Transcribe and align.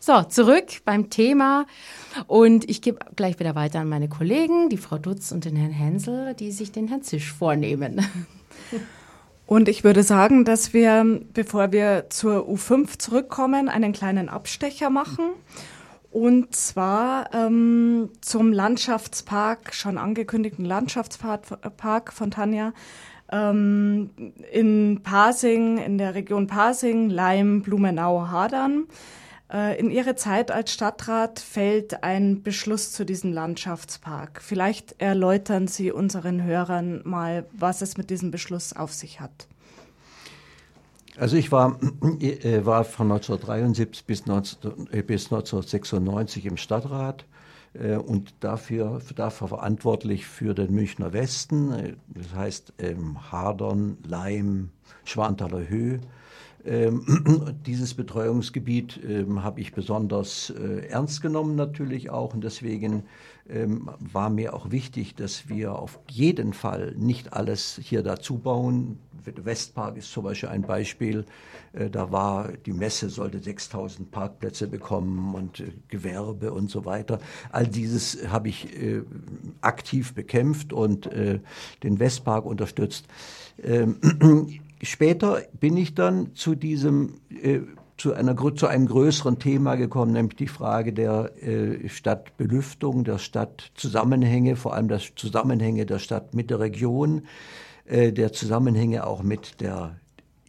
So, 0.00 0.22
zurück 0.22 0.66
beim 0.84 1.10
Thema. 1.10 1.66
Und 2.26 2.68
ich 2.68 2.82
gebe 2.82 2.98
gleich 3.16 3.38
wieder 3.38 3.54
weiter 3.54 3.80
an 3.80 3.88
meine 3.88 4.08
Kollegen, 4.08 4.68
die 4.68 4.76
Frau 4.76 4.98
Dutz 4.98 5.32
und 5.32 5.44
den 5.44 5.56
Herrn 5.56 5.72
Hensel, 5.72 6.34
die 6.34 6.52
sich 6.52 6.72
den 6.72 6.88
Herrn 6.88 7.02
Zisch 7.02 7.32
vornehmen. 7.32 8.00
Und 9.46 9.70
ich 9.70 9.82
würde 9.82 10.02
sagen, 10.02 10.44
dass 10.44 10.74
wir, 10.74 11.22
bevor 11.32 11.72
wir 11.72 12.10
zur 12.10 12.46
U5 12.46 12.98
zurückkommen, 12.98 13.70
einen 13.70 13.94
kleinen 13.94 14.28
Abstecher 14.28 14.90
machen. 14.90 15.24
Und 16.10 16.54
zwar 16.54 17.32
ähm, 17.32 18.10
zum 18.20 18.52
Landschaftspark, 18.52 19.74
schon 19.74 19.96
angekündigten 19.96 20.66
Landschaftspark 20.66 22.12
von 22.12 22.30
Tanja 22.30 22.74
ähm, 23.32 24.10
in 24.52 25.00
Pasing, 25.02 25.78
in 25.78 25.96
der 25.96 26.14
Region 26.14 26.46
Pasing, 26.46 27.08
Leim, 27.08 27.62
Blumenau, 27.62 28.28
Hadern. 28.30 28.86
Äh, 29.52 29.78
in 29.78 29.90
Ihre 29.90 30.14
Zeit 30.14 30.50
als 30.50 30.72
Stadtrat 30.72 31.40
fällt 31.40 32.02
ein 32.02 32.42
Beschluss 32.42 32.92
zu 32.92 33.04
diesem 33.04 33.32
Landschaftspark. 33.32 34.42
Vielleicht 34.42 35.00
erläutern 35.00 35.68
Sie 35.68 35.90
unseren 35.90 36.42
Hörern 36.42 37.00
mal, 37.04 37.46
was 37.52 37.80
es 37.80 37.96
mit 37.96 38.10
diesem 38.10 38.30
Beschluss 38.30 38.74
auf 38.74 38.92
sich 38.92 39.20
hat. 39.20 39.48
Also 41.18 41.36
ich 41.36 41.50
war, 41.50 41.78
äh, 42.20 42.64
war 42.64 42.84
von 42.84 43.10
1973 43.10 44.04
bis, 44.04 44.26
19, 44.26 44.88
äh, 44.92 45.02
bis 45.02 45.24
1996 45.24 46.46
im 46.46 46.56
Stadtrat 46.56 47.24
äh, 47.72 47.96
und 47.96 48.34
dafür, 48.40 49.00
dafür 49.16 49.48
verantwortlich 49.48 50.26
für 50.26 50.54
den 50.54 50.72
Münchner 50.72 51.12
Westen, 51.12 51.72
äh, 51.72 51.94
das 52.08 52.34
heißt 52.34 52.72
ähm, 52.78 53.32
Hadern, 53.32 53.98
Leim, 54.06 54.70
Schwanthaler 55.04 55.68
Höhe. 55.68 56.00
Ähm, 56.64 57.54
dieses 57.66 57.94
Betreuungsgebiet 57.94 59.00
ähm, 59.08 59.42
habe 59.42 59.60
ich 59.60 59.72
besonders 59.72 60.50
äh, 60.50 60.86
ernst 60.88 61.22
genommen 61.22 61.54
natürlich 61.54 62.10
auch 62.10 62.34
und 62.34 62.42
deswegen 62.42 63.04
ähm, 63.48 63.88
war 63.98 64.28
mir 64.28 64.54
auch 64.54 64.70
wichtig, 64.70 65.14
dass 65.14 65.48
wir 65.48 65.74
auf 65.74 66.00
jeden 66.08 66.52
Fall 66.52 66.94
nicht 66.96 67.32
alles 67.32 67.80
hier 67.82 68.02
dazu 68.02 68.38
bauen. 68.38 68.98
Westpark 69.24 69.96
ist 69.98 70.10
zum 70.10 70.24
Beispiel 70.24 70.48
ein 70.48 70.62
Beispiel. 70.62 71.26
Äh, 71.72 71.90
da 71.90 72.10
war 72.10 72.50
die 72.66 72.72
Messe 72.72 73.08
sollte 73.08 73.38
6000 73.38 74.10
Parkplätze 74.10 74.66
bekommen 74.66 75.34
und 75.34 75.60
äh, 75.60 75.72
Gewerbe 75.88 76.52
und 76.52 76.70
so 76.70 76.84
weiter. 76.84 77.20
All 77.50 77.66
dieses 77.66 78.28
habe 78.28 78.48
ich 78.48 78.68
aktiv 79.60 80.14
bekämpft 80.14 80.72
und 80.72 81.08
den 81.12 81.98
Westpark 81.98 82.44
unterstützt. 82.44 83.06
Später 84.82 85.42
bin 85.58 85.76
ich 85.76 85.94
dann 85.94 86.34
zu 86.34 86.54
diesem 86.54 87.20
äh, 87.42 87.60
zu, 87.98 88.14
einer, 88.14 88.36
zu 88.54 88.66
einem 88.68 88.86
größeren 88.86 89.38
Thema 89.38 89.74
gekommen, 89.74 90.12
nämlich 90.12 90.36
die 90.36 90.46
Frage 90.46 90.92
der 90.92 91.32
äh, 91.42 91.88
Stadtbelüftung, 91.88 93.04
der 93.04 93.18
Stadtzusammenhänge, 93.18 94.56
vor 94.56 94.74
allem 94.74 94.88
der 94.88 95.00
Zusammenhänge 95.16 95.84
der 95.84 95.98
Stadt 95.98 96.32
mit 96.32 96.50
der 96.50 96.60
Region, 96.60 97.22
äh, 97.86 98.12
der 98.12 98.32
Zusammenhänge 98.32 99.04
auch 99.04 99.22
mit 99.22 99.60
der 99.60 99.96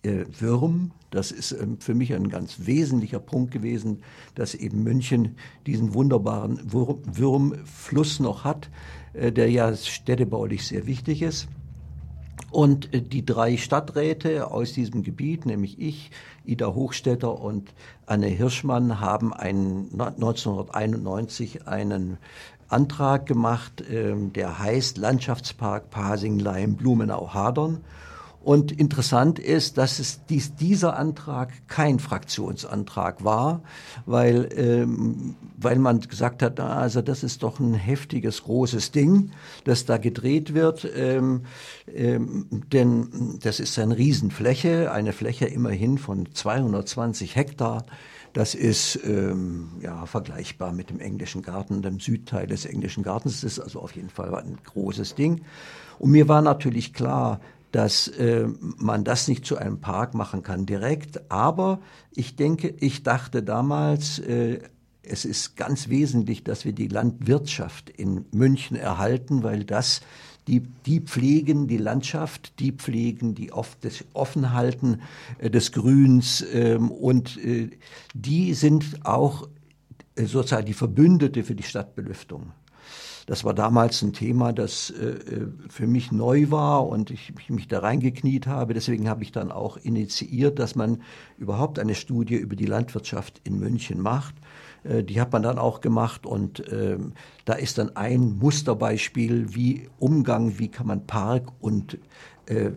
äh, 0.03 0.25
Würm. 0.39 0.91
Das 1.09 1.31
ist 1.31 1.52
ähm, 1.52 1.80
für 1.80 1.95
mich 1.95 2.13
ein 2.13 2.30
ganz 2.30 2.67
wesentlicher 2.67 3.19
Punkt 3.19 3.52
gewesen, 3.52 4.03
dass 4.35 4.53
eben 4.53 4.83
München 4.83 5.35
diesen 5.66 5.95
wunderbaren 5.95 6.59
Würmfluss 6.72 8.19
noch 8.19 8.44
hat, 8.44 8.69
äh, 9.13 9.31
der 9.31 9.50
ja 9.50 9.75
städtebaulich 9.75 10.67
sehr 10.67 10.85
wichtig 10.85 11.23
ist. 11.23 11.47
Und 12.52 12.94
äh, 12.94 13.02
die 13.02 13.25
drei 13.25 13.58
Stadträte 13.58 14.52
aus 14.52 14.73
diesem 14.73 15.03
Gebiet, 15.03 15.45
nämlich 15.45 15.80
ich, 15.80 16.11
Ida 16.45 16.73
Hochstetter 16.73 17.39
und 17.39 17.73
Anne 18.06 18.28
Hirschmann, 18.28 19.00
haben 19.00 19.33
einen, 19.33 19.89
1991 19.91 21.67
einen 21.67 22.17
Antrag 22.67 23.25
gemacht, 23.25 23.83
ähm, 23.89 24.31
der 24.33 24.59
heißt 24.59 24.97
Landschaftspark 24.97 25.89
Pasing-Leim-Blumenau-Hadern. 25.89 27.81
Und 28.41 28.72
interessant 28.72 29.38
ist, 29.38 29.77
dass 29.77 30.00
es 30.00 30.25
dies, 30.25 30.55
dieser 30.55 30.97
Antrag 30.97 31.51
kein 31.67 32.00
Fraktionsantrag 32.00 33.23
war, 33.23 33.61
weil, 34.05 34.50
ähm, 34.55 35.35
weil 35.57 35.77
man 35.77 36.00
gesagt 36.00 36.41
hat, 36.41 36.59
also 36.59 37.01
das 37.01 37.23
ist 37.23 37.44
doch 37.44 37.59
ein 37.59 37.73
heftiges, 37.73 38.44
großes 38.44 38.91
Ding, 38.91 39.31
das 39.66 39.85
da 39.85 39.97
gedreht 39.97 40.53
wird. 40.53 40.88
Ähm, 40.95 41.41
ähm, 41.94 42.45
denn 42.72 43.39
das 43.41 43.59
ist 43.59 43.77
eine 43.77 43.97
Riesenfläche, 43.97 44.91
eine 44.91 45.11
Fläche 45.11 45.45
immerhin 45.45 45.97
von 45.97 46.29
220 46.33 47.35
Hektar. 47.35 47.85
Das 48.31 48.56
ist 48.56 49.00
ähm, 49.06 49.69
ja 49.81 50.06
vergleichbar 50.06 50.71
mit 50.71 50.91
dem 50.91 51.00
englischen 51.00 51.41
Garten, 51.41 51.81
dem 51.81 52.00
Südteil 52.00 52.47
des 52.47 52.66
englischen 52.66 53.03
Gartens. 53.03 53.41
Das 53.41 53.44
ist 53.44 53.59
also 53.59 53.81
auf 53.81 53.95
jeden 53.95 54.09
Fall 54.09 54.33
ein 54.35 54.57
großes 54.63 55.16
Ding. 55.16 55.41
Und 55.97 56.11
mir 56.11 56.27
war 56.29 56.41
natürlich 56.41 56.94
klar, 56.94 57.41
dass 57.72 58.07
äh, 58.07 58.47
man 58.78 59.03
das 59.03 59.28
nicht 59.28 59.46
zu 59.46 59.57
einem 59.57 59.80
Park 59.80 60.13
machen 60.13 60.44
kann 60.44 60.66
direkt. 60.66 61.31
Aber 61.31 61.80
ich 62.12 62.35
denke, 62.35 62.74
ich 62.80 63.03
dachte 63.03 63.44
damals, 63.44 64.19
äh, 64.19 64.59
es 65.03 65.25
ist 65.25 65.56
ganz 65.56 65.90
wesentlich, 65.90 66.44
dass 66.44 66.66
wir 66.66 66.74
die 66.74 66.88
Landwirtschaft 66.88 67.90
in 67.90 68.25
München 68.31 68.75
erhalten, 68.75 69.44
weil 69.44 69.63
das 69.63 70.02
die, 70.47 70.62
die 70.62 71.00
pflegen 71.02 71.68
die 71.68 71.78
Landschaft, 71.78 72.59
die 72.59 72.72
pflegen 72.72 73.35
die 73.35 73.52
oft 73.52 73.86
das 73.86 74.03
Offenhalten 74.13 75.01
äh, 75.38 75.50
des 75.50 75.72
Grüns 75.72 76.44
ähm, 76.51 76.90
und 76.90 77.38
äh, 77.38 77.69
die 78.16 78.53
sind 78.56 79.06
auch 79.06 79.47
äh, 80.16 80.25
sozusagen 80.25 80.66
die 80.66 80.74
Verbündete 80.74 81.44
für 81.44 81.56
die 81.56 81.63
Stadtbelüftung. 81.63 82.51
Das 83.29 83.44
war 83.44 83.53
damals 83.53 84.01
ein 84.01 84.12
Thema, 84.12 84.53
das 84.53 84.90
äh, 84.90 85.09
äh, 85.09 85.47
für 85.69 85.85
mich 85.85 86.12
neu 86.12 86.50
war 86.50 86.88
und 86.88 87.12
ich, 87.12 87.31
ich 87.40 87.51
mich 87.51 87.67
da 87.67 87.78
reingekniet 87.78 88.47
habe. 88.47 88.73
Deswegen 88.73 89.07
habe 89.07 89.22
ich 89.22 89.31
dann 89.31 89.51
auch 89.51 89.78
initiiert, 89.78 90.57
dass 90.57 90.73
man 90.73 91.03
überhaupt 91.38 91.78
eine 91.78 91.94
Studie 91.94 92.38
über 92.38 92.56
die 92.56 92.66
Landwirtschaft 92.66 93.39
in 93.44 93.59
München 93.59 94.01
macht. 94.01 94.34
Äh, 94.84 95.03
die 95.03 95.22
hat 95.22 95.31
man 95.31 95.44
dann 95.44 95.59
auch 95.59 95.79
gemacht 95.79 96.25
und 96.25 96.63
ähm, 96.72 97.13
da 97.45 97.53
ist 97.53 97.78
dann 97.78 97.95
ein 97.95 98.39
Musterbeispiel, 98.39 99.53
wie 99.53 99.88
Umgang, 100.00 100.57
wie 100.57 100.69
kann 100.69 100.88
man 100.88 101.06
Park 101.06 101.51
und, 101.59 102.00
äh, 102.47 102.72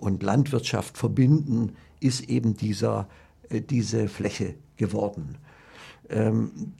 und 0.00 0.24
Landwirtschaft 0.24 0.98
verbinden, 0.98 1.76
ist 2.00 2.28
eben 2.28 2.56
dieser, 2.56 3.06
äh, 3.50 3.60
diese 3.60 4.08
Fläche 4.08 4.56
geworden. 4.76 5.38
Ähm, 6.10 6.72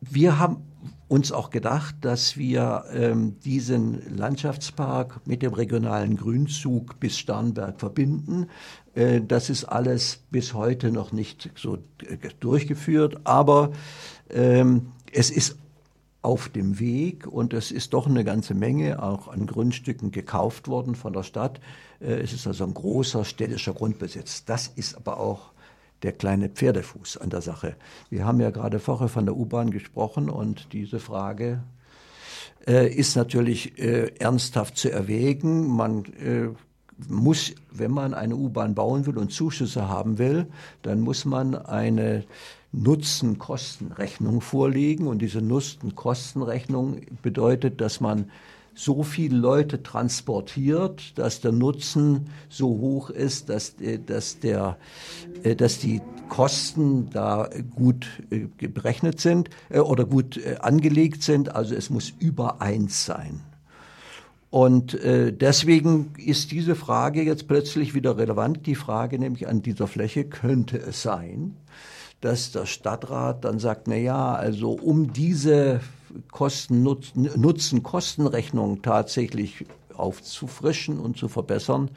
wir 0.00 0.38
haben 0.38 0.64
uns 1.08 1.32
auch 1.32 1.50
gedacht, 1.50 1.96
dass 2.02 2.36
wir 2.36 2.84
ähm, 2.92 3.40
diesen 3.40 4.16
Landschaftspark 4.16 5.26
mit 5.26 5.42
dem 5.42 5.52
regionalen 5.52 6.16
Grünzug 6.16 7.00
bis 7.00 7.18
Starnberg 7.18 7.80
verbinden. 7.80 8.46
Äh, 8.94 9.20
das 9.20 9.50
ist 9.50 9.64
alles 9.64 10.20
bis 10.30 10.54
heute 10.54 10.92
noch 10.92 11.10
nicht 11.10 11.50
so 11.56 11.76
äh, 11.76 12.16
durchgeführt, 12.38 13.22
aber 13.24 13.72
ähm, 14.30 14.92
es 15.12 15.30
ist 15.30 15.56
auf 16.22 16.48
dem 16.48 16.78
Weg 16.78 17.26
und 17.26 17.54
es 17.54 17.72
ist 17.72 17.92
doch 17.92 18.06
eine 18.06 18.24
ganze 18.24 18.54
Menge 18.54 19.02
auch 19.02 19.28
an 19.28 19.46
Grundstücken 19.46 20.12
gekauft 20.12 20.68
worden 20.68 20.94
von 20.94 21.12
der 21.12 21.24
Stadt. 21.24 21.60
Äh, 22.00 22.20
es 22.20 22.32
ist 22.32 22.46
also 22.46 22.64
ein 22.64 22.74
großer 22.74 23.24
städtischer 23.24 23.72
Grundbesitz. 23.72 24.44
Das 24.44 24.68
ist 24.68 24.96
aber 24.96 25.18
auch 25.18 25.50
der 26.02 26.12
kleine 26.12 26.48
Pferdefuß 26.48 27.18
an 27.18 27.30
der 27.30 27.40
Sache. 27.40 27.76
Wir 28.08 28.24
haben 28.24 28.40
ja 28.40 28.50
gerade 28.50 28.78
vorher 28.78 29.08
von 29.08 29.26
der 29.26 29.36
U-Bahn 29.36 29.70
gesprochen 29.70 30.30
und 30.30 30.72
diese 30.72 30.98
Frage 30.98 31.62
äh, 32.66 32.92
ist 32.92 33.16
natürlich 33.16 33.78
äh, 33.78 34.12
ernsthaft 34.18 34.76
zu 34.76 34.90
erwägen. 34.90 35.66
Man 35.68 36.04
äh, 36.14 36.48
muss, 37.08 37.54
wenn 37.70 37.90
man 37.90 38.14
eine 38.14 38.36
U-Bahn 38.36 38.74
bauen 38.74 39.06
will 39.06 39.18
und 39.18 39.32
Zuschüsse 39.32 39.88
haben 39.88 40.18
will, 40.18 40.46
dann 40.82 41.00
muss 41.00 41.24
man 41.24 41.54
eine 41.54 42.24
Nutzen-Kostenrechnung 42.72 44.40
vorlegen. 44.40 45.06
Und 45.06 45.20
diese 45.20 45.40
Nutzen-Kostenrechnung 45.40 47.00
bedeutet, 47.22 47.80
dass 47.80 48.00
man 48.00 48.30
so 48.74 49.02
viele 49.02 49.36
Leute 49.36 49.82
transportiert, 49.82 51.18
dass 51.18 51.40
der 51.40 51.52
Nutzen 51.52 52.30
so 52.48 52.68
hoch 52.68 53.10
ist, 53.10 53.48
dass, 53.48 53.74
äh, 53.80 53.98
dass, 53.98 54.40
der, 54.40 54.78
äh, 55.42 55.56
dass 55.56 55.78
die 55.78 56.00
Kosten 56.28 57.10
da 57.10 57.48
gut 57.74 58.06
äh, 58.30 58.46
berechnet 58.68 59.20
sind 59.20 59.50
oder 59.70 60.04
gut 60.04 60.40
angelegt 60.60 61.22
sind. 61.22 61.54
Also 61.54 61.74
es 61.74 61.90
muss 61.90 62.12
über 62.18 62.62
eins 62.62 63.04
sein. 63.04 63.40
Und 64.50 64.98
deswegen 65.02 66.12
ist 66.16 66.50
diese 66.50 66.74
Frage 66.74 67.22
jetzt 67.22 67.46
plötzlich 67.46 67.94
wieder 67.94 68.18
relevant. 68.18 68.66
Die 68.66 68.74
Frage 68.74 69.16
nämlich 69.16 69.46
an 69.46 69.62
dieser 69.62 69.86
Fläche, 69.86 70.24
könnte 70.24 70.76
es 70.76 71.02
sein, 71.02 71.54
dass 72.20 72.50
der 72.50 72.66
Stadtrat 72.66 73.44
dann 73.44 73.60
sagt, 73.60 73.86
na 73.86 73.94
ja, 73.94 74.34
also 74.34 74.72
um 74.72 75.12
diese 75.12 75.80
Kosten-Nutzen-Kostenrechnung 76.30 78.82
tatsächlich 78.82 79.64
aufzufrischen 79.94 80.98
und 80.98 81.16
zu 81.16 81.28
verbessern, 81.28 81.90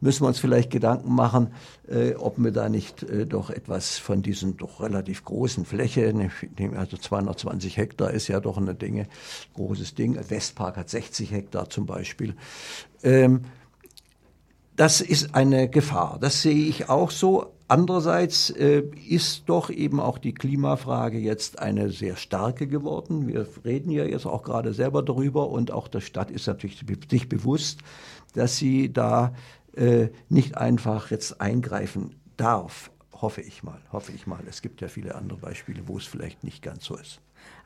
müssen 0.00 0.22
wir 0.22 0.28
uns 0.28 0.38
vielleicht 0.38 0.70
Gedanken 0.70 1.14
machen, 1.14 1.52
äh, 1.88 2.14
ob 2.14 2.38
wir 2.38 2.52
da 2.52 2.68
nicht 2.68 3.02
äh, 3.02 3.26
doch 3.26 3.50
etwas 3.50 3.98
von 3.98 4.22
diesen 4.22 4.56
doch 4.56 4.80
relativ 4.80 5.24
großen 5.24 5.64
Fläche, 5.64 6.30
also 6.76 6.96
220 6.96 7.76
Hektar 7.76 8.10
ist 8.10 8.28
ja 8.28 8.40
doch 8.40 8.58
eine 8.58 8.74
Dinge, 8.74 9.06
großes 9.54 9.94
Ding. 9.94 10.18
Westpark 10.28 10.76
hat 10.76 10.90
60 10.90 11.32
Hektar 11.32 11.70
zum 11.70 11.86
Beispiel. 11.86 12.34
Ähm, 13.02 13.42
das 14.76 15.00
ist 15.00 15.34
eine 15.34 15.68
Gefahr. 15.68 16.18
Das 16.20 16.42
sehe 16.42 16.66
ich 16.66 16.88
auch 16.88 17.10
so. 17.10 17.52
Andererseits 17.66 18.50
äh, 18.50 18.82
ist 19.08 19.44
doch 19.46 19.70
eben 19.70 19.98
auch 19.98 20.18
die 20.18 20.34
Klimafrage 20.34 21.18
jetzt 21.18 21.60
eine 21.60 21.90
sehr 21.90 22.16
starke 22.16 22.66
geworden. 22.66 23.26
Wir 23.26 23.46
reden 23.64 23.90
ja 23.90 24.04
jetzt 24.04 24.26
auch 24.26 24.42
gerade 24.42 24.74
selber 24.74 25.02
darüber 25.02 25.48
und 25.48 25.70
auch 25.70 25.88
der 25.88 26.00
Stadt 26.00 26.30
ist 26.30 26.46
natürlich 26.46 26.84
sich 27.10 27.28
bewusst, 27.28 27.80
dass 28.34 28.58
sie 28.58 28.92
da 28.92 29.32
äh, 29.76 30.08
nicht 30.28 30.58
einfach 30.58 31.10
jetzt 31.10 31.40
eingreifen 31.40 32.16
darf. 32.36 32.90
Hoffe 33.12 33.40
ich 33.40 33.62
mal, 33.62 33.80
hoffe 33.92 34.12
ich 34.12 34.26
mal. 34.26 34.40
Es 34.48 34.60
gibt 34.60 34.80
ja 34.82 34.88
viele 34.88 35.14
andere 35.14 35.38
Beispiele, 35.38 35.88
wo 35.88 35.96
es 35.96 36.04
vielleicht 36.04 36.44
nicht 36.44 36.62
ganz 36.62 36.84
so 36.84 36.96
ist. 36.96 37.20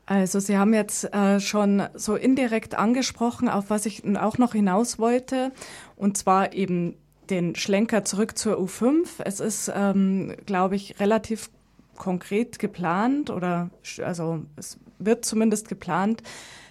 Also 0.08 0.40
Sie 0.40 0.56
haben 0.56 0.72
jetzt 0.72 1.12
äh, 1.12 1.38
schon 1.38 1.82
so 1.92 2.16
indirekt 2.16 2.74
angesprochen, 2.74 3.50
auf 3.50 3.68
was 3.68 3.84
ich 3.84 4.02
auch 4.16 4.38
noch 4.38 4.54
hinaus 4.54 4.98
wollte, 4.98 5.52
und 5.96 6.16
zwar 6.16 6.54
eben 6.54 6.96
den 7.28 7.54
Schlenker 7.54 8.04
zurück 8.04 8.38
zur 8.38 8.56
U5. 8.58 9.06
Es 9.26 9.38
ist, 9.38 9.70
ähm, 9.74 10.34
glaube 10.46 10.76
ich, 10.76 10.98
relativ 10.98 11.50
konkret 11.98 12.58
geplant 12.58 13.30
oder 13.30 13.70
also 14.02 14.40
es 14.56 14.78
wird 14.98 15.24
zumindest 15.24 15.68
geplant, 15.68 16.22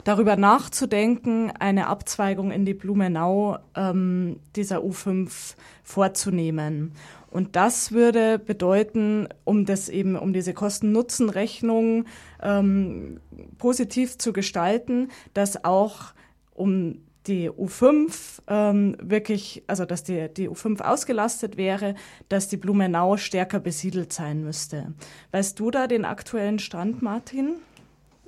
darüber 0.03 0.35
nachzudenken, 0.35 1.51
eine 1.51 1.88
Abzweigung 1.88 2.51
in 2.51 2.65
die 2.65 2.74
Blumenau 2.74 3.57
ähm, 3.75 4.39
dieser 4.56 4.79
U5 4.79 5.56
vorzunehmen. 5.83 6.94
Und 7.29 7.56
das 7.56 7.91
würde 7.91 8.39
bedeuten, 8.39 9.27
um 9.44 9.65
das 9.65 9.89
eben, 9.89 10.15
um 10.15 10.33
diese 10.33 10.53
Kosten-Nutzen-Rechnung 10.53 12.06
ähm, 12.41 13.19
positiv 13.57 14.18
zu 14.18 14.31
gestalten, 14.33 15.09
dass 15.33 15.63
auch 15.65 16.13
um 16.53 17.01
die 17.27 17.50
U5 17.50 18.39
ähm, 18.47 18.95
wirklich, 19.01 19.63
also 19.68 19.85
dass 19.85 20.03
die, 20.03 20.29
die 20.33 20.50
U5 20.50 20.81
ausgelastet 20.81 21.57
wäre, 21.57 21.95
dass 22.29 22.47
die 22.47 22.57
Blumenau 22.57 23.18
stärker 23.18 23.59
besiedelt 23.59 24.13
sein 24.13 24.44
müsste. 24.44 24.94
Weißt 25.31 25.59
du 25.59 25.71
da 25.71 25.88
den 25.88 26.06
aktuellen 26.06 26.59
Stand, 26.59 27.01
Martin? 27.01 27.56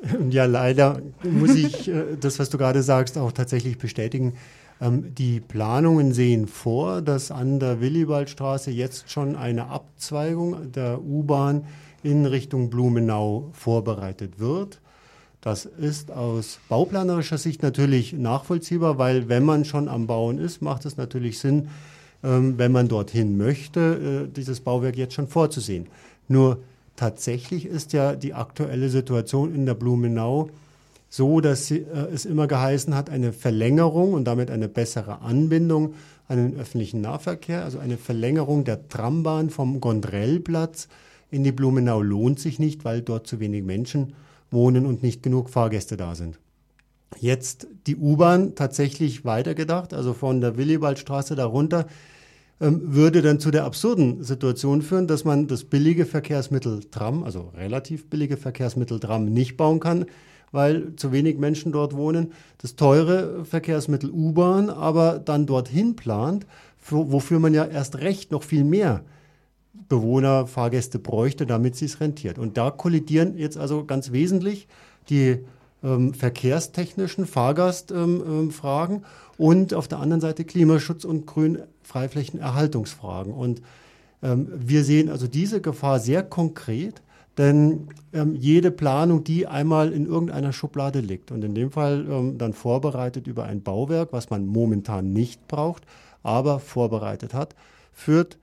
Ja, 0.30 0.46
leider 0.46 1.02
muss 1.24 1.56
ich 1.56 1.90
äh, 1.90 2.16
das, 2.18 2.40
was 2.40 2.50
du 2.50 2.58
gerade 2.58 2.84
sagst, 2.84 3.18
auch 3.18 3.34
tatsächlich 3.34 3.78
bestätigen. 3.78 4.36
Ähm, 4.82 5.14
die 5.14 5.40
Planungen 5.42 6.14
sehen 6.14 6.48
vor, 6.48 7.02
dass 7.02 7.32
an 7.32 7.60
der 7.60 7.82
Willibaldstraße 7.82 8.72
jetzt 8.72 9.12
schon 9.12 9.36
eine 9.36 9.68
Abzweigung 9.68 10.72
der 10.72 11.02
U-Bahn 11.02 11.66
in 12.04 12.26
Richtung 12.26 12.70
Blumenau 12.70 13.50
vorbereitet 13.52 14.40
wird. 14.40 14.80
Das 15.42 15.66
ist 15.66 16.12
aus 16.12 16.60
bauplanerischer 16.68 17.38
Sicht 17.38 17.64
natürlich 17.64 18.14
nachvollziehbar, 18.14 18.98
weil 18.98 19.30
wenn 19.30 19.44
man 19.44 19.64
schon 19.64 19.88
am 19.88 20.06
Bauen 20.06 20.38
ist, 20.38 20.62
macht 20.62 20.86
es 20.86 20.98
natürlich 20.98 21.40
Sinn, 21.40 21.70
ähm, 22.24 22.58
wenn 22.58 22.74
man 22.74 22.90
dorthin 22.90 23.38
möchte, 23.38 24.28
äh, 24.28 24.34
dieses 24.34 24.60
Bauwerk 24.60 24.98
jetzt 24.98 25.14
schon 25.14 25.28
vorzusehen. 25.28 25.88
Nur 26.28 26.60
tatsächlich 26.98 27.66
ist 27.66 27.94
ja 27.94 28.16
die 28.16 28.34
aktuelle 28.34 28.90
Situation 28.90 29.56
in 29.56 29.66
der 29.66 29.76
Blumenau 29.76 30.50
so, 31.08 31.40
dass 31.40 31.72
äh, 31.72 31.86
es 32.14 32.26
immer 32.26 32.48
geheißen 32.48 32.94
hat, 32.94 33.10
eine 33.10 33.32
Verlängerung 33.32 34.14
und 34.14 34.26
damit 34.26 34.52
eine 34.52 34.68
bessere 34.68 35.22
Anbindung 35.22 35.94
an 36.28 36.38
den 36.38 36.60
öffentlichen 36.60 37.00
Nahverkehr, 37.00 37.64
also 37.64 37.80
eine 37.80 37.98
Verlängerung 37.98 38.66
der 38.66 38.90
Trambahn 38.90 39.50
vom 39.50 39.80
Gondrellplatz 39.80 40.90
in 41.32 41.44
die 41.44 41.52
Blumenau 41.52 42.02
lohnt 42.02 42.40
sich 42.40 42.60
nicht, 42.60 42.86
weil 42.86 43.02
dort 43.02 43.28
zu 43.28 43.40
wenig 43.40 43.64
Menschen 43.64 44.14
wohnen 44.52 44.86
und 44.86 45.04
nicht 45.04 45.24
genug 45.24 45.50
Fahrgäste 45.50 45.98
da 45.98 46.16
sind. 46.16 46.40
Jetzt 47.20 47.68
die 47.88 47.96
U-Bahn 47.96 48.56
tatsächlich 48.56 49.26
weitergedacht, 49.26 49.94
also 49.94 50.14
von 50.14 50.42
der 50.42 50.58
Willibaldstraße 50.58 51.36
darunter, 51.36 51.88
ähm, 52.62 52.82
würde 52.84 53.22
dann 53.22 53.40
zu 53.40 53.52
der 53.52 53.66
absurden 53.66 54.24
Situation 54.24 54.82
führen, 54.82 55.08
dass 55.08 55.26
man 55.26 55.48
das 55.48 55.64
billige 55.64 56.06
Verkehrsmittel 56.06 56.82
Tram, 56.92 57.24
also 57.24 57.52
relativ 57.56 58.10
billige 58.10 58.38
Verkehrsmittel 58.38 59.00
Tram 59.00 59.26
nicht 59.26 59.58
bauen 59.58 59.80
kann, 59.80 60.06
weil 60.52 60.96
zu 60.96 61.12
wenig 61.12 61.38
Menschen 61.38 61.72
dort 61.72 61.96
wohnen, 61.96 62.34
das 62.60 62.76
teure 62.76 63.46
Verkehrsmittel 63.46 64.10
U-Bahn 64.10 64.70
aber 64.70 65.20
dann 65.20 65.46
dorthin 65.46 65.96
plant, 65.96 66.46
wofür 66.90 67.40
man 67.40 67.54
ja 67.54 67.66
erst 67.66 68.00
recht 68.00 68.32
noch 68.32 68.44
viel 68.44 68.64
mehr 68.64 69.04
Bewohner, 69.74 70.48
Fahrgäste 70.48 71.00
bräuchte, 71.00 71.46
damit 71.46 71.76
sie 71.76 71.86
es 71.86 72.00
rentiert. 72.00 72.40
Und 72.40 72.58
da 72.58 72.72
kollidieren 72.72 73.38
jetzt 73.38 73.58
also 73.58 73.86
ganz 73.86 74.12
wesentlich 74.12 74.68
die 75.10 75.40
ähm, 75.84 76.14
verkehrstechnischen 76.14 77.26
Fahrgastfragen 77.26 78.96
ähm, 78.98 79.02
ähm, 79.02 79.06
und 79.38 79.74
auf 79.74 79.88
der 79.88 80.00
anderen 80.00 80.22
Seite 80.22 80.44
Klimaschutz 80.44 81.06
und 81.06 81.26
Grünfreiflächenerhaltungsfragen. 81.26 83.34
Und 83.34 83.62
ähm, 84.22 84.52
wir 84.56 84.84
sehen 84.84 85.10
also 85.10 85.28
diese 85.28 85.62
Gefahr 85.62 86.00
sehr 86.00 86.24
konkret 86.24 87.02
denn 87.40 87.88
ähm, 88.12 88.36
jede 88.36 88.70
Planung, 88.70 89.24
die 89.24 89.48
einmal 89.48 89.94
in 89.94 90.06
irgendeiner 90.06 90.52
Schublade 90.52 91.00
liegt 91.00 91.32
und 91.32 91.42
in 91.42 91.56
dem 91.56 91.72
Fall 91.72 92.06
ähm, 92.10 92.38
dann 92.38 92.52
vorbereitet 92.52 93.28
über 93.28 93.46
ein 93.46 93.64
Bauwerk, 93.64 94.12
was 94.12 94.30
man 94.30 94.46
momentan 94.46 95.14
nicht 95.14 95.48
braucht, 95.48 95.86
aber 96.22 96.60
vorbereitet 96.60 97.34
hat, 97.34 97.56
führt 97.94 98.38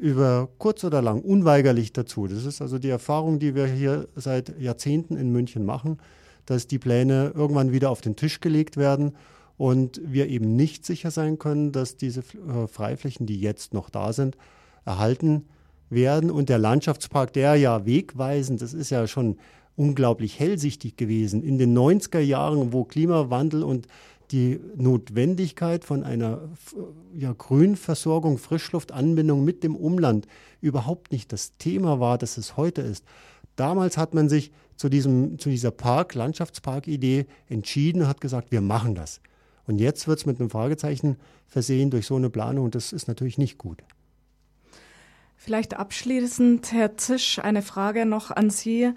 über 0.00 0.48
kurz 0.58 0.84
oder 0.84 1.02
lang 1.02 1.22
unweigerlich 1.22 1.92
dazu. 1.92 2.26
Das 2.26 2.44
ist 2.44 2.60
also 2.62 2.78
die 2.78 2.90
Erfahrung, 2.90 3.38
die 3.38 3.54
wir 3.54 3.66
hier 3.66 4.08
seit 4.14 4.58
Jahrzehnten 4.60 5.16
in 5.16 5.32
München 5.32 5.64
machen, 5.64 5.98
dass 6.44 6.66
die 6.66 6.78
Pläne 6.78 7.32
irgendwann 7.34 7.72
wieder 7.72 7.90
auf 7.90 8.00
den 8.00 8.16
Tisch 8.16 8.40
gelegt 8.40 8.76
werden 8.76 9.12
und 9.56 10.00
wir 10.04 10.28
eben 10.28 10.54
nicht 10.54 10.84
sicher 10.84 11.10
sein 11.10 11.38
können, 11.38 11.72
dass 11.72 11.96
diese 11.96 12.20
äh, 12.20 12.66
Freiflächen, 12.66 13.26
die 13.26 13.40
jetzt 13.40 13.74
noch 13.74 13.90
da 13.90 14.12
sind, 14.12 14.36
erhalten 14.84 15.46
werden. 15.88 16.30
Und 16.30 16.48
der 16.48 16.58
Landschaftspark, 16.58 17.32
der 17.32 17.56
ja 17.56 17.86
wegweisend, 17.86 18.60
das 18.60 18.74
ist 18.74 18.90
ja 18.90 19.06
schon 19.06 19.38
unglaublich 19.76 20.38
hellsichtig 20.38 20.96
gewesen. 20.96 21.42
In 21.42 21.58
den 21.58 21.76
90er 21.76 22.20
Jahren, 22.20 22.72
wo 22.72 22.84
Klimawandel 22.84 23.62
und 23.62 23.86
die 24.32 24.60
Notwendigkeit 24.76 25.84
von 25.84 26.02
einer 26.02 26.48
ja, 27.14 27.32
Grünversorgung, 27.32 28.38
Frischluftanbindung 28.38 29.44
mit 29.44 29.62
dem 29.62 29.76
Umland 29.76 30.26
überhaupt 30.60 31.12
nicht 31.12 31.32
das 31.32 31.56
Thema 31.58 32.00
war, 32.00 32.18
das 32.18 32.36
es 32.36 32.56
heute 32.56 32.82
ist. 32.82 33.04
Damals 33.56 33.96
hat 33.96 34.14
man 34.14 34.28
sich 34.28 34.52
zu, 34.76 34.88
diesem, 34.88 35.38
zu 35.38 35.48
dieser 35.48 35.70
Park, 35.70 36.14
Landschaftspark-Idee 36.14 37.26
entschieden, 37.48 38.06
hat 38.06 38.20
gesagt, 38.20 38.52
wir 38.52 38.60
machen 38.60 38.94
das. 38.94 39.20
Und 39.66 39.78
jetzt 39.78 40.06
wird 40.06 40.18
es 40.18 40.26
mit 40.26 40.38
einem 40.38 40.50
Fragezeichen 40.50 41.16
versehen 41.46 41.90
durch 41.90 42.06
so 42.06 42.16
eine 42.16 42.30
Planung 42.30 42.66
und 42.66 42.74
das 42.74 42.92
ist 42.92 43.08
natürlich 43.08 43.38
nicht 43.38 43.58
gut. 43.58 43.82
Vielleicht 45.36 45.74
abschließend, 45.74 46.72
Herr 46.72 46.96
Zisch, 46.96 47.38
eine 47.38 47.62
Frage 47.62 48.06
noch 48.06 48.30
an 48.30 48.50
Sie. 48.50 48.92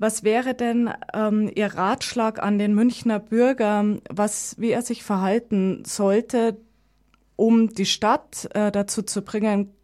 Was 0.00 0.24
wäre 0.24 0.54
denn 0.54 0.88
ähm, 1.12 1.50
Ihr 1.54 1.74
Ratschlag 1.74 2.42
an 2.42 2.58
den 2.58 2.74
Münchner 2.74 3.18
Bürger, 3.18 3.84
was, 4.08 4.58
wie 4.58 4.70
er 4.70 4.80
sich 4.80 5.02
verhalten 5.02 5.82
sollte, 5.84 6.56
um 7.36 7.68
die 7.68 7.84
Stadt 7.84 8.48
äh, 8.54 8.72
dazu 8.72 9.02
zu 9.02 9.20
bringen, 9.20 9.74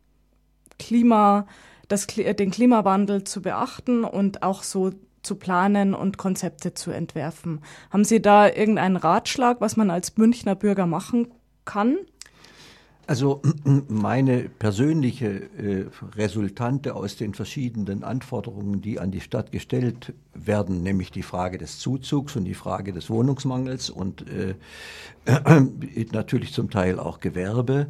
Klima, 0.79 1.47
das, 1.89 2.07
den 2.07 2.51
Klimawandel 2.51 3.25
zu 3.25 3.43
beachten 3.43 4.05
und 4.05 4.43
auch 4.43 4.63
so 4.63 4.91
zu 5.23 5.35
planen 5.35 5.93
und 5.93 6.17
Konzepte 6.17 6.73
zu 6.73 6.93
entwerfen? 6.93 7.61
Haben 7.91 8.05
Sie 8.05 8.23
da 8.23 8.49
irgendeinen 8.49 8.97
Ratschlag, 8.97 9.61
was 9.61 9.77
man 9.77 9.91
als 9.91 10.17
Münchner 10.17 10.55
Bürger 10.55 10.87
machen 10.87 11.29
kann? 11.67 11.99
Also 13.07 13.41
meine 13.89 14.49
persönliche 14.49 15.27
äh, 15.59 15.87
Resultante 16.17 16.95
aus 16.95 17.17
den 17.17 17.35
verschiedenen 17.35 18.03
Anforderungen, 18.03 18.83
die 18.83 18.99
an 18.99 19.11
die 19.11 19.21
Stadt 19.21 19.53
gestellt 19.53 20.13
werden, 20.35 20.83
nämlich 20.83 21.13
die 21.13 21.23
Frage 21.23 21.59
des 21.59 21.79
Zuzugs 21.79 22.37
und 22.37 22.45
die 22.45 22.55
Frage 22.55 22.93
des 22.93 23.09
Wohnungsmangels 23.09 23.91
und 23.91 24.25
äh, 24.29 24.55
äh, 25.25 26.07
natürlich 26.13 26.53
zum 26.53 26.71
Teil 26.71 26.99
auch 26.99 27.21
Gewerbe 27.21 27.87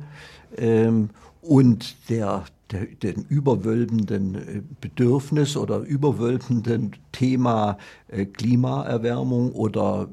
ähm, 0.56 1.10
und 1.40 2.08
der, 2.10 2.44
der, 2.70 2.86
den 2.86 3.24
überwölbenden 3.28 4.34
äh, 4.34 4.62
Bedürfnis 4.80 5.56
oder 5.56 5.78
überwölbenden 5.78 6.92
Thema 7.12 7.78
äh, 8.08 8.26
Klimaerwärmung 8.26 9.52
oder 9.52 10.08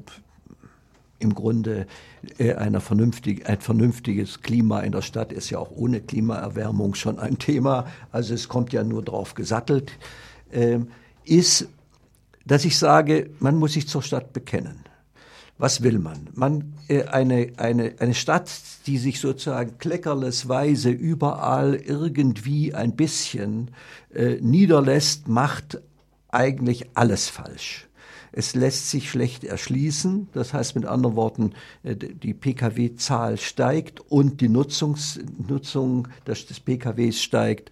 im 1.24 1.34
Grunde 1.34 1.86
äh, 2.38 2.54
einer 2.54 2.80
vernünftig, 2.80 3.48
ein 3.48 3.60
vernünftiges 3.60 4.42
Klima 4.42 4.80
in 4.80 4.92
der 4.92 5.02
Stadt 5.02 5.32
ist 5.32 5.50
ja 5.50 5.58
auch 5.58 5.72
ohne 5.72 6.00
Klimaerwärmung 6.00 6.94
schon 6.94 7.18
ein 7.18 7.38
Thema. 7.38 7.86
Also 8.12 8.34
es 8.34 8.48
kommt 8.48 8.72
ja 8.72 8.84
nur 8.84 9.02
drauf 9.02 9.34
gesattelt. 9.34 9.92
Ähm, 10.52 10.88
ist, 11.24 11.66
dass 12.46 12.64
ich 12.64 12.78
sage, 12.78 13.30
man 13.40 13.56
muss 13.56 13.72
sich 13.72 13.88
zur 13.88 14.02
Stadt 14.02 14.32
bekennen. 14.32 14.84
was 15.56 15.82
will 15.82 15.98
man? 15.98 16.28
Man 16.34 16.74
äh, 16.88 17.04
eine, 17.04 17.52
eine, 17.56 17.94
eine 17.98 18.14
Stadt, 18.14 18.50
die 18.86 18.98
sich 18.98 19.20
sozusagen 19.20 19.78
kleckerlesweise 19.78 20.90
überall 20.90 21.74
irgendwie 21.76 22.74
ein 22.74 22.96
bisschen 22.96 23.70
äh, 24.12 24.36
niederlässt, 24.40 25.28
macht 25.28 25.80
eigentlich 26.28 26.90
alles 26.94 27.28
falsch. 27.28 27.88
Es 28.36 28.54
lässt 28.54 28.90
sich 28.90 29.10
schlecht 29.10 29.44
erschließen. 29.44 30.28
Das 30.32 30.52
heißt 30.52 30.74
mit 30.74 30.86
anderen 30.86 31.14
Worten, 31.14 31.52
äh, 31.82 31.94
die 31.94 32.34
Pkw-Zahl 32.34 33.38
steigt 33.38 34.00
und 34.00 34.40
die 34.40 34.48
Nutzungs 34.48 35.20
Nutzung 35.46 36.08
des, 36.26 36.46
des 36.46 36.60
PKWs 36.60 37.22
steigt. 37.22 37.70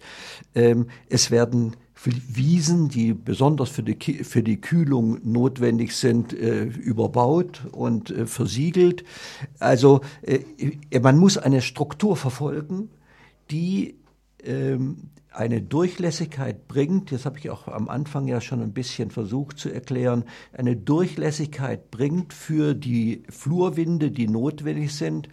Ähm, 0.55 0.87
es 1.09 1.31
werden 1.31 1.75
Wiesen, 2.05 2.89
die 2.89 3.13
besonders 3.13 3.69
für 3.69 3.83
die, 3.83 4.25
für 4.25 4.43
die 4.43 4.59
Kühlung 4.59 5.19
notwendig 5.23 5.95
sind, 5.95 6.33
äh, 6.33 6.63
überbaut 6.65 7.61
und 7.71 8.11
äh, 8.11 8.25
versiegelt. 8.25 9.05
Also 9.59 10.01
man 11.01 11.17
muss 11.17 11.37
eine 11.37 11.61
Struktur 11.61 12.17
verfolgen, 12.17 12.89
die 13.51 13.95
eine 15.31 15.61
Durchlässigkeit 15.61 16.67
bringt, 16.67 17.11
das 17.11 17.25
habe 17.25 17.39
ich 17.39 17.49
auch 17.49 17.67
am 17.67 17.89
Anfang 17.89 18.27
ja 18.27 18.41
schon 18.41 18.61
ein 18.61 18.73
bisschen 18.73 19.09
versucht 19.09 19.57
zu 19.57 19.69
erklären, 19.69 20.25
eine 20.51 20.75
Durchlässigkeit 20.75 21.89
bringt 21.91 22.33
für 22.33 22.75
die 22.75 23.23
Flurwinde, 23.29 24.11
die 24.11 24.27
notwendig 24.27 24.93
sind. 24.93 25.29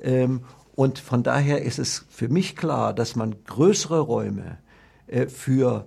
Ähm, 0.00 0.42
und 0.74 0.98
von 0.98 1.22
daher 1.22 1.62
ist 1.62 1.78
es 1.78 2.06
für 2.08 2.28
mich 2.28 2.56
klar, 2.56 2.94
dass 2.94 3.16
man 3.16 3.36
größere 3.44 4.00
Räume 4.00 4.58
äh, 5.06 5.26
für 5.26 5.86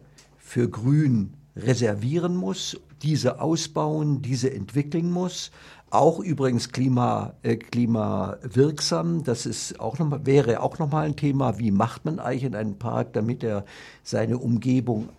für 0.54 0.70
Grün 0.70 1.34
reservieren 1.56 2.36
muss, 2.36 2.80
diese 3.02 3.42
ausbauen, 3.42 4.22
diese 4.22 4.54
entwickeln 4.54 5.10
muss. 5.10 5.50
Auch 5.94 6.20
übrigens 6.20 6.72
Klima, 6.72 7.36
äh, 7.44 7.56
klimawirksam, 7.56 9.24
das 9.24 9.46
ist 9.46 9.80
auch 9.80 10.00
noch 10.00 10.08
mal, 10.08 10.26
wäre 10.26 10.62
auch 10.62 10.80
nochmal 10.80 11.06
ein 11.06 11.16
Thema. 11.16 11.60
Wie 11.60 11.70
macht 11.70 12.06
man 12.06 12.18
eigentlich 12.18 12.46
in 12.46 12.56
einem 12.56 12.80
Park, 12.80 13.14
damit 13.14 13.44
er 13.44 13.64
seine 14.02 14.40
Umgebung 14.40 15.10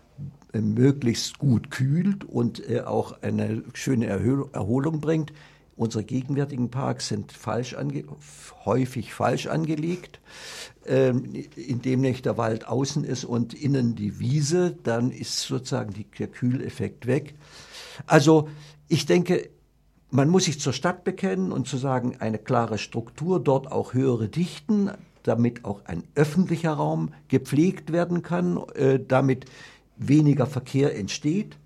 äh, 0.52 0.61
möglichst 0.61 1.38
gut 1.38 1.71
kühlt 1.71 2.25
und 2.25 2.69
äh, 2.69 2.81
auch 2.81 3.23
eine 3.23 3.62
schöne 3.75 4.07
Erholung 4.07 5.00
bringt? 5.00 5.33
Unsere 5.76 6.02
gegenwärtigen 6.02 6.73
Parks 6.73 7.07
sind 7.07 7.31
falsch 7.31 7.76
häufig 8.64 9.14
falsch 9.14 9.47
angelegt. 9.47 10.19
Ähm, 10.87 11.45
indem 11.54 12.00
nicht 12.00 12.26
der 12.26 12.37
Wald 12.37 12.66
außen 12.66 13.04
ist 13.04 13.25
und 13.25 13.54
innen 13.54 13.95
die 13.95 14.19
Wiese, 14.19 14.76
dann 14.83 15.12
ist 15.12 15.43
sozusagen 15.43 15.93
die, 15.93 16.07
der 16.19 16.26
Kühleffekt 16.26 17.07
weg. 17.07 17.37
Also 18.07 18.49
ich 18.88 19.07
denke, 19.07 19.50
man 20.14 20.28
muss 20.28 20.44
sich 20.44 20.61
zur 20.61 20.73
Stadt 20.73 21.02
bekennen 21.02 21.50
und 21.50 21.66
zu 21.66 21.76
sagen, 21.76 22.18
eine 22.21 22.38
klare 22.38 22.78
Struktur, 22.78 23.42
dort 23.42 23.73
auch 23.73 23.94
höhere 23.94 24.28
Dichten, 24.28 24.92
damit 25.25 25.64
auch 25.64 25.80
ein 25.87 26.04
öffentlicher 26.14 26.73
Raum 26.73 27.11
gepflegt 27.26 27.90
werden 27.90 28.23
kann, 28.23 28.62
äh, 28.76 29.00
damit 29.00 29.47
weniger 29.97 30.47
Verkehr 30.47 30.97
entsteht. 30.97 31.59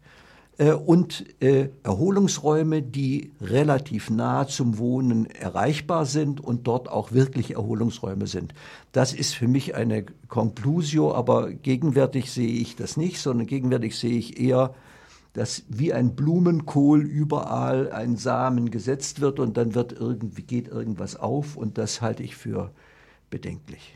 Äh, 0.57 0.73
und 0.73 1.27
äh, 1.43 1.69
Erholungsräume, 1.83 2.81
die 2.81 3.33
relativ 3.43 4.09
nah 4.09 4.47
zum 4.47 4.79
Wohnen 4.79 5.27
erreichbar 5.27 6.07
sind 6.07 6.41
und 6.41 6.67
dort 6.67 6.89
auch 6.89 7.13
wirklich 7.13 7.51
Erholungsräume 7.51 8.27
sind. 8.27 8.55
Das 8.93 9.13
ist 9.13 9.35
für 9.35 9.47
mich 9.47 9.75
eine 9.75 10.07
Conclusio, 10.29 11.15
aber 11.15 11.53
gegenwärtig 11.53 12.33
sehe 12.33 12.49
ich 12.49 12.77
das 12.77 12.97
nicht, 12.97 13.21
sondern 13.21 13.47
gegenwärtig 13.47 13.99
sehe 13.99 14.17
ich 14.17 14.41
eher, 14.41 14.73
dass 15.33 15.65
wie 15.69 15.93
ein 15.93 16.15
Blumenkohl 16.15 17.03
überall 17.03 17.93
ein 17.93 18.17
Samen 18.17 18.71
gesetzt 18.71 19.21
wird 19.21 19.39
und 19.39 19.57
dann 19.57 19.75
wird 19.75 19.93
irgendwie 19.93 20.43
geht 20.43 20.69
irgendwas 20.69 21.17
auf 21.17 21.57
und 21.57 21.79
das 21.79 22.01
halte 22.01 22.23
ich 22.23 22.37
für 22.37 22.73
bedenklich. 23.31 23.95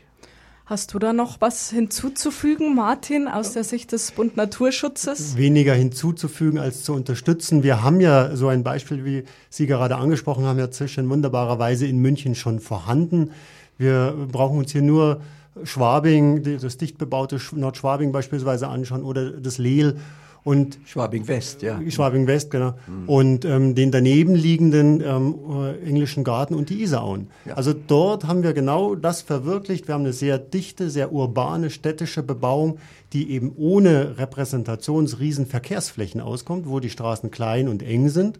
Hast 0.65 0.93
du 0.93 0.99
da 0.99 1.11
noch 1.11 1.41
was 1.41 1.71
hinzuzufügen, 1.71 2.73
Martin, 2.73 3.27
aus 3.27 3.51
der 3.51 3.65
Sicht 3.65 3.91
des 3.91 4.11
Bund 4.11 4.37
Naturschutzes? 4.37 5.35
Weniger 5.35 5.73
hinzuzufügen 5.73 6.57
als 6.57 6.83
zu 6.83 6.93
unterstützen. 6.93 7.63
Wir 7.63 7.83
haben 7.83 7.99
ja 7.99 8.33
so 8.37 8.47
ein 8.47 8.63
Beispiel, 8.63 9.03
wie 9.03 9.23
Sie 9.49 9.67
gerade 9.67 9.97
angesprochen 9.97 10.45
haben, 10.45 10.57
Herr 10.57 10.71
Zisch, 10.71 10.97
in 10.97 11.09
wunderbarer 11.09 11.59
Weise 11.59 11.85
in 11.85 11.97
München 11.97 12.33
schon 12.33 12.61
vorhanden. 12.61 13.31
Wir 13.77 14.15
brauchen 14.31 14.57
uns 14.57 14.71
hier 14.71 14.81
nur 14.81 15.19
Schwabing, 15.63 16.43
das 16.61 16.77
dicht 16.77 16.97
bebaute 16.97 17.41
Nordschwabing 17.51 18.13
beispielsweise 18.13 18.69
anschauen 18.69 19.03
oder 19.03 19.31
das 19.31 19.57
Lehl 19.57 19.97
und 20.43 20.77
Schwabing 20.85 21.27
West, 21.27 21.61
ja. 21.61 21.79
Schwabing 21.89 22.27
West, 22.27 22.51
genau. 22.51 22.73
Mhm. 22.85 23.09
Und 23.09 23.45
ähm, 23.45 23.75
den 23.75 23.91
daneben 23.91 24.35
liegenden 24.35 25.01
ähm, 25.01 25.35
äh, 25.49 25.87
englischen 25.87 26.25
Garten 26.25 26.53
und 26.53 26.69
die 26.69 26.81
Isarauen. 26.81 27.29
Ja. 27.45 27.53
Also 27.53 27.73
dort 27.73 28.25
haben 28.25 28.43
wir 28.43 28.53
genau 28.53 28.95
das 28.95 29.21
verwirklicht. 29.21 29.87
Wir 29.87 29.93
haben 29.95 30.01
eine 30.01 30.13
sehr 30.13 30.39
dichte, 30.39 30.89
sehr 30.89 31.13
urbane, 31.13 31.69
städtische 31.69 32.23
Bebauung, 32.23 32.79
die 33.13 33.31
eben 33.31 33.53
ohne 33.55 34.17
Repräsentationsriesen 34.17 35.45
Verkehrsflächen 35.45 36.19
auskommt, 36.19 36.67
wo 36.67 36.81
die 36.81 36.89
Straßen 36.89 37.31
klein 37.31 37.69
und 37.69 37.81
eng 37.81 38.09
sind 38.09 38.39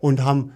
und 0.00 0.22
haben 0.24 0.52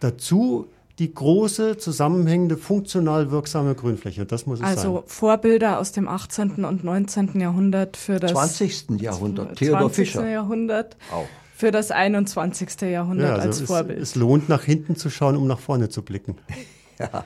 dazu 0.00 0.66
die 0.98 1.14
große, 1.14 1.78
zusammenhängende, 1.78 2.56
funktional 2.56 3.30
wirksame 3.30 3.74
Grünfläche. 3.74 4.26
Das 4.26 4.46
muss 4.46 4.58
es 4.58 4.64
also 4.64 4.80
sein. 4.80 4.90
Also 4.90 5.04
Vorbilder 5.06 5.78
aus 5.78 5.92
dem 5.92 6.08
18. 6.08 6.64
und 6.64 6.82
19. 6.82 7.40
Jahrhundert 7.40 7.96
für 7.96 8.18
das 8.18 8.32
20. 8.32 9.00
Jahrhundert. 9.00 9.56
Theodor 9.56 9.80
20. 9.92 9.96
Fischer. 9.96 10.28
Jahrhundert. 10.28 10.96
Auch. 11.12 11.26
Für 11.54 11.70
das 11.70 11.90
21. 11.90 12.80
Jahrhundert 12.82 13.28
ja, 13.28 13.34
also 13.34 13.46
als 13.48 13.60
es, 13.60 13.66
Vorbild. 13.66 13.98
Es 14.00 14.14
lohnt, 14.14 14.48
nach 14.48 14.62
hinten 14.64 14.96
zu 14.96 15.10
schauen, 15.10 15.36
um 15.36 15.46
nach 15.46 15.58
vorne 15.58 15.88
zu 15.88 16.02
blicken. 16.02 16.36
ja. 16.98 17.24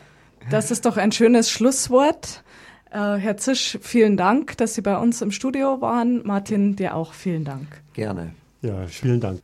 Das 0.51 0.71
ist 0.71 0.85
doch 0.87 0.97
ein 0.97 1.13
schönes 1.13 1.51
Schlusswort. 1.51 2.43
Äh, 2.91 3.17
Herr 3.17 3.37
Zisch, 3.37 3.79
vielen 3.81 4.17
Dank, 4.17 4.57
dass 4.59 4.75
Sie 4.75 4.83
bei 4.83 4.97
uns 4.99 5.23
im 5.23 5.31
Studio 5.31 5.81
waren. 5.81 6.23
Martin, 6.27 6.77
dir 6.77 6.95
auch 6.95 7.13
vielen 7.13 7.45
Dank. 7.45 7.83
Gerne. 7.95 8.35
Ja, 8.61 8.87
vielen 8.87 9.21
Dank. 9.21 9.41